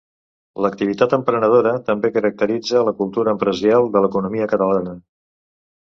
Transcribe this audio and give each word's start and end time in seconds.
L'activitat 0.65 1.11
emprenedora 1.17 1.73
també 1.91 2.11
caracteritza 2.17 2.83
la 2.89 2.95
cultura 3.03 3.35
empresarial 3.37 3.89
de 3.97 4.03
l'economia 4.07 4.49
catalana. 4.55 4.97